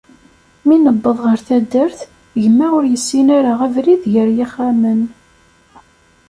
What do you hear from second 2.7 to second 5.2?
ur yessin ara abrid gar yixxamen.